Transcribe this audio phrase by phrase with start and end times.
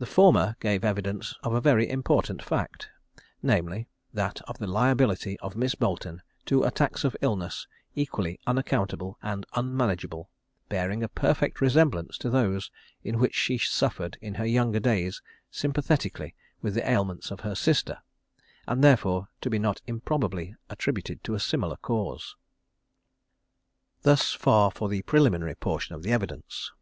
[0.00, 2.90] The former give evidence of a very important fact;
[3.44, 9.46] namely, that of the liability of Miss Boleton to attacks of illness equally unaccountable and
[9.54, 10.28] unmanageable,
[10.68, 12.72] bearing a perfect resemblance to those
[13.04, 18.02] in which she suffered in her younger days sympathetically with the ailments of her sister;
[18.66, 22.34] and, therefore, to be not improbably attributed to a similar cause.
[24.02, 26.72] Thus far for the preliminary portion of the evidence.